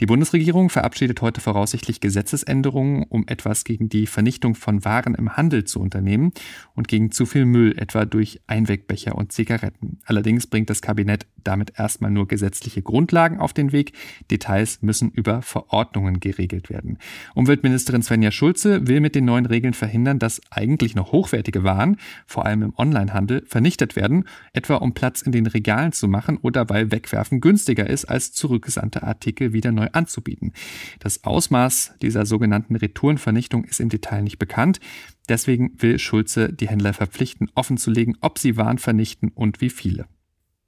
Die 0.00 0.06
Bundesregierung 0.06 0.70
verabschiedet 0.70 1.20
heute 1.20 1.40
voraussichtlich 1.40 2.00
Gesetzesänderungen, 2.00 3.04
um 3.10 3.28
etwas 3.28 3.64
gegen 3.64 3.90
die 3.90 4.06
Vernichtung 4.06 4.54
von 4.54 4.84
Waren 4.84 5.14
im 5.14 5.36
Handel 5.36 5.64
zu 5.64 5.78
unternehmen 5.78 6.32
und 6.74 6.88
gegen 6.88 7.12
zu 7.12 7.26
viel 7.26 7.44
Müll, 7.44 7.76
etwa 7.76 8.06
durch 8.06 8.40
Einwegbecher 8.46 9.14
und 9.14 9.30
Zigaretten. 9.30 10.00
Allerdings 10.06 10.46
bringt 10.46 10.70
das 10.70 10.80
Kabinett 10.80 11.26
damit 11.44 11.78
erstmal 11.78 12.10
nur 12.10 12.28
gesetzliche 12.28 12.82
Grundlagen 12.82 13.38
auf 13.38 13.52
den 13.52 13.72
Weg. 13.72 13.92
Details 14.30 14.82
müssen 14.82 15.10
über 15.10 15.42
Verordnungen 15.42 16.20
geregelt 16.20 16.70
werden. 16.70 16.98
Umweltministerin 17.34 18.02
Svenja 18.02 18.30
Schulze 18.30 18.86
will 18.86 19.00
mit 19.00 19.14
den 19.14 19.24
neuen 19.24 19.46
Regeln 19.46 19.74
verhindern, 19.74 20.18
dass 20.18 20.40
eigentlich 20.50 20.94
noch 20.94 21.12
hochwertige 21.12 21.64
Waren, 21.64 21.96
vor 22.26 22.46
allem 22.46 22.62
im 22.62 22.74
Onlinehandel, 22.76 23.44
vernichtet 23.46 23.96
werden, 23.96 24.24
etwa 24.52 24.76
um 24.76 24.94
Platz 24.94 25.22
in 25.22 25.32
den 25.32 25.46
Regalen 25.46 25.92
zu 25.92 26.08
machen 26.08 26.38
oder 26.38 26.68
weil 26.68 26.90
Wegwerfen 26.90 27.40
günstiger 27.40 27.88
ist, 27.88 28.04
als 28.06 28.32
zurückgesandte 28.32 29.02
Artikel 29.02 29.52
wieder 29.52 29.72
neu 29.72 29.88
anzubieten. 29.92 30.52
Das 30.98 31.24
Ausmaß 31.24 31.94
dieser 32.02 32.26
sogenannten 32.26 32.76
Retourenvernichtung 32.76 33.64
ist 33.64 33.80
im 33.80 33.88
Detail 33.88 34.22
nicht 34.22 34.38
bekannt. 34.38 34.80
Deswegen 35.28 35.72
will 35.78 35.98
Schulze 35.98 36.52
die 36.52 36.68
Händler 36.68 36.92
verpflichten, 36.92 37.50
offenzulegen, 37.54 38.16
ob 38.20 38.38
sie 38.38 38.56
Waren 38.56 38.78
vernichten 38.78 39.30
und 39.30 39.60
wie 39.60 39.70
viele. 39.70 40.06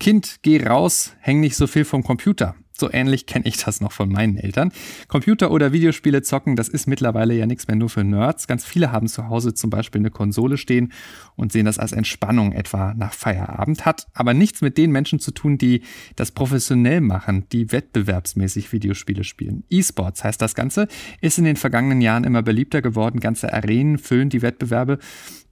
Kind, 0.03 0.41
geh 0.43 0.61
raus, 0.67 1.15
häng 1.21 1.39
nicht 1.39 1.55
so 1.55 1.69
viel 1.69 1.85
vom 1.85 2.03
Computer. 2.03 2.57
So 2.77 2.91
ähnlich 2.93 3.27
kenne 3.27 3.47
ich 3.47 3.59
das 3.59 3.81
noch 3.81 3.93
von 3.93 4.09
meinen 4.09 4.37
Eltern. 4.37 4.73
Computer 5.07 5.53
oder 5.53 5.73
Videospiele 5.73 6.23
zocken, 6.23 6.57
das 6.57 6.69
ist 6.69 6.89
mittlerweile 6.89 7.35
ja 7.35 7.47
nichts 7.47 7.69
mehr 7.69 7.77
nur 7.77 7.89
für 7.89 8.03
Nerds. 8.03 8.49
Ganz 8.49 8.65
viele 8.65 8.91
haben 8.91 9.07
zu 9.07 9.29
Hause 9.29 9.55
zum 9.55 9.71
Beispiel 9.71 10.01
eine 10.01 10.11
Konsole 10.11 10.57
stehen 10.57 10.93
und 11.37 11.53
sehen 11.53 11.67
das 11.67 11.79
als 11.79 11.93
Entspannung 11.93 12.51
etwa 12.51 12.95
nach 12.95 13.13
Feierabend. 13.13 13.87
Hat 13.87 14.09
aber 14.13 14.35
nichts 14.35 14.61
mit 14.61 14.77
den 14.77 14.91
Menschen 14.91 15.21
zu 15.21 15.31
tun, 15.31 15.57
die 15.57 15.83
das 16.17 16.33
professionell 16.33 17.01
machen, 17.01 17.47
die 17.53 17.71
wettbewerbsmäßig 17.71 18.73
Videospiele 18.73 19.23
spielen. 19.23 19.63
E-Sports 19.71 20.25
heißt 20.25 20.43
das 20.43 20.57
Ganze, 20.57 20.89
ist 21.21 21.39
in 21.39 21.45
den 21.45 21.55
vergangenen 21.55 22.01
Jahren 22.01 22.25
immer 22.25 22.43
beliebter 22.43 22.83
geworden. 22.83 23.21
Ganze 23.21 23.53
Arenen 23.53 23.99
füllen 23.99 24.31
die 24.31 24.43
Wettbewerbe. 24.43 24.99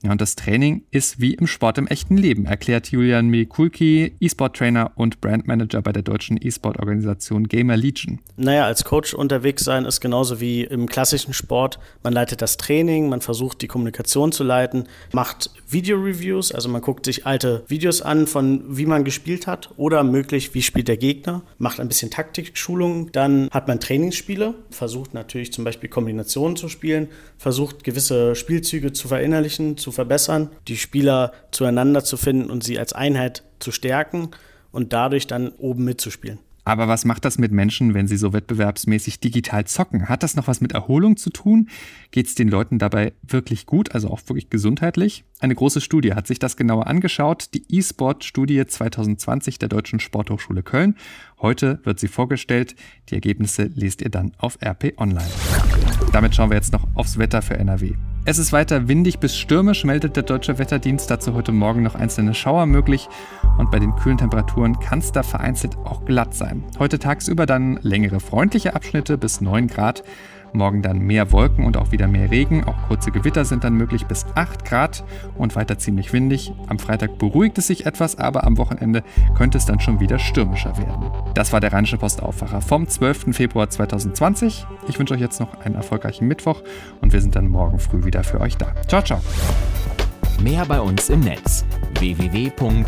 Ja, 0.03 0.13
und 0.13 0.21
das 0.23 0.35
Training 0.35 0.85
ist 0.91 1.21
wie 1.21 1.35
im 1.35 1.47
Sport 1.47 1.77
im 1.77 1.87
echten 1.87 2.17
Leben, 2.17 2.47
erklärt 2.47 2.89
Julian 2.89 3.29
Mikulki, 3.29 4.15
E-Sport-Trainer 4.19 4.93
und 4.95 5.21
Brandmanager 5.21 5.83
bei 5.83 5.93
der 5.93 6.03
deutschen 6.03 6.39
E-Sport-Organisation 6.41 7.49
Gamer 7.49 7.77
Legion. 7.77 8.19
Naja, 8.37 8.65
als 8.65 8.85
Coach 8.85 9.13
unterwegs 9.13 9.63
sein 9.63 9.85
ist 9.85 10.01
genauso 10.01 10.41
wie 10.41 10.63
im 10.63 10.87
klassischen 10.87 11.35
Sport. 11.35 11.79
Man 12.03 12.15
leitet 12.15 12.41
das 12.41 12.57
Training, 12.57 13.11
man 13.11 13.21
versucht 13.21 13.61
die 13.61 13.67
Kommunikation 13.67 14.33
zu 14.33 14.43
leiten, 14.43 14.85
macht 15.13 15.51
Video-Reviews, 15.69 16.53
also 16.53 16.71
man 16.71 16.81
guckt 16.81 17.05
sich 17.05 17.27
alte 17.27 17.63
Videos 17.69 18.01
an 18.01 18.27
von 18.27 18.65
wie 18.69 18.87
man 18.87 19.05
gespielt 19.05 19.47
hat 19.47 19.71
oder 19.77 20.03
möglich, 20.03 20.55
wie 20.55 20.63
spielt 20.63 20.89
der 20.89 20.97
Gegner, 20.97 21.43
macht 21.59 21.79
ein 21.79 21.89
bisschen 21.89 22.11
Taktikschulung, 22.11 23.13
dann 23.13 23.51
hat 23.51 23.69
man 23.69 23.81
Trainingsspiele, 23.81 24.55
versucht 24.71 25.13
natürlich 25.13 25.53
zum 25.53 25.65
Beispiel 25.65 25.91
Kombinationen 25.91 26.57
zu 26.57 26.71
spielen, 26.71 27.09
versucht 27.37 27.85
gewisse 27.85 28.35
Spielzüge 28.35 28.95
zu 28.95 29.09
verinnerlichen, 29.09 29.77
zu 29.77 29.90
verbessern, 29.93 30.51
die 30.69 30.77
Spieler 30.77 31.33
zueinander 31.51 32.05
zu 32.05 32.17
finden 32.17 32.51
und 32.51 32.65
sie 32.65 32.79
als 32.79 32.93
Einheit 32.93 33.45
zu 33.59 33.73
stärken 33.73 34.31
und 34.73 34.93
dadurch 34.93 35.27
dann 35.27 35.51
oben 35.51 35.85
mitzuspielen. 35.85 36.39
Aber 36.65 36.89
was 36.89 37.05
macht 37.05 37.25
das 37.25 37.39
mit 37.39 37.53
Menschen, 37.53 37.95
wenn 37.95 38.07
sie 38.07 38.17
so 38.17 38.33
wettbewerbsmäßig 38.33 39.19
digital 39.19 39.65
zocken? 39.65 40.09
Hat 40.09 40.23
das 40.23 40.37
noch 40.37 40.47
was 40.47 40.61
mit 40.61 40.73
Erholung 40.73 41.17
zu 41.17 41.31
tun? 41.31 41.69
Geht 42.11 42.27
es 42.27 42.35
den 42.35 42.49
Leuten 42.49 42.79
dabei 42.79 43.13
wirklich 43.27 43.67
gut, 43.67 43.95
also 43.95 44.09
auch 44.09 44.21
wirklich 44.27 44.51
gesundheitlich? 44.51 45.25
Eine 45.41 45.55
große 45.55 45.81
Studie 45.81 46.15
hat 46.15 46.27
sich 46.27 46.39
das 46.39 46.57
genauer 46.57 46.87
angeschaut, 46.87 47.49
die 47.55 47.65
E-Sport-Studie 47.69 48.67
2020 48.67 49.59
der 49.59 49.69
Deutschen 49.69 50.01
Sporthochschule 50.01 50.63
Köln. 50.63 50.97
Heute 51.41 51.81
wird 51.85 51.99
sie 51.99 52.09
vorgestellt. 52.09 52.77
Die 53.09 53.15
Ergebnisse 53.15 53.71
lest 53.75 54.03
ihr 54.03 54.11
dann 54.11 54.33
auf 54.39 54.59
RP 54.63 54.95
Online. 54.99 55.31
Damit 56.13 56.35
schauen 56.35 56.51
wir 56.51 56.57
jetzt 56.57 56.73
noch 56.73 56.87
aufs 56.95 57.19
Wetter 57.19 57.43
für 57.43 57.59
NRW. 57.59 57.95
Es 58.27 58.39
ist 58.39 58.53
weiter 58.53 58.87
windig 58.87 59.19
bis 59.19 59.37
stürmisch, 59.37 59.85
meldet 59.85 60.15
der 60.15 60.23
Deutsche 60.23 60.59
Wetterdienst 60.59 61.11
dazu 61.11 61.33
heute 61.33 61.53
Morgen 61.53 61.83
noch 61.83 61.95
einzelne 61.95 62.35
Schauer 62.35 62.67
möglich 62.67 63.09
und 63.57 63.71
bei 63.71 63.79
den 63.79 63.97
kühlen 63.97 64.19
Temperaturen 64.19 64.79
kann 64.79 64.99
es 64.99 65.11
da 65.11 65.23
vereinzelt 65.23 65.79
auch 65.79 66.05
glatt 66.05 66.35
sein. 66.35 66.63
Heute 66.79 66.99
tagsüber 66.99 67.47
dann 67.47 67.79
längere 67.83 68.21
freundliche 68.21 68.75
Abschnitte 68.75 69.17
bis 69.17 69.41
9 69.41 69.69
Grad. 69.69 70.05
Morgen 70.53 70.83
dann 70.83 70.99
mehr 70.99 71.33
Wolken 71.33 71.65
und 71.65 71.77
auch 71.77 71.93
wieder 71.93 72.07
mehr 72.07 72.31
Regen. 72.31 72.65
Auch 72.65 72.77
kurze 72.89 73.11
Gewitter 73.11 73.45
sind 73.45 73.65
dann 73.65 73.75
möglich 73.75 74.07
bis 74.07 74.27
8 74.35 74.65
Grad 74.65 75.05
und 75.37 75.57
weiter 75.57 75.79
ziemlich 75.79 76.13
windig. 76.13 76.53
Am 76.69 76.79
Freitag 76.79 77.19
beruhigt 77.19 77.59
es 77.59 77.67
sich 77.69 77.87
etwas, 77.87 78.19
aber 78.19 78.45
am 78.45 78.59
Wochenende 78.59 79.03
könnte 79.37 79.59
es 79.59 79.67
dann 79.67 79.81
schon 79.81 80.01
wieder 80.01 80.19
stürmischer 80.19 80.77
werden. 80.79 81.11
Das 81.35 81.53
war 81.53 81.61
der 81.61 81.73
Rheinische 81.73 81.99
Postaufwacher 81.99 82.61
vom 82.61 82.89
12. 82.89 83.35
Februar 83.37 83.69
2020. 83.71 84.67
Ich 84.89 84.99
wünsche 84.99 85.15
euch 85.15 85.21
jetzt 85.21 85.41
noch 85.41 85.61
einen 85.61 85.75
erfolgreichen 85.75 86.27
Mittwoch 86.27 86.63
und 87.01 87.13
wir 87.13 87.21
sind 87.21 87.37
dann 87.37 87.49
morgen 87.49 87.79
früh 87.79 88.05
wieder 88.05 88.25
für 88.25 88.41
euch 88.41 88.57
da. 88.57 88.73
Ciao, 88.89 89.03
ciao. 89.03 89.21
Mehr 90.41 90.65
bei 90.65 90.81
uns 90.81 91.11
im 91.11 91.21
Netz 91.21 91.65
www.rp-online.de 91.99 92.81